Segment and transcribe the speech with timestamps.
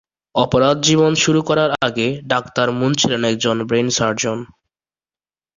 [0.35, 4.37] অপরাধ জীবন শুরু করার আগে ডাক্তার মুন ছিলেন একজন ব্রেইন সার্জন।